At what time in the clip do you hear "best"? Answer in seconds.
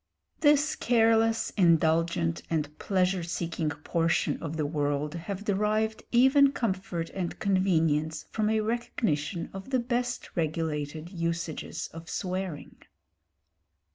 9.79-10.35